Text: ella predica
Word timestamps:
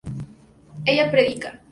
ella 0.83 1.11
predica 1.11 1.61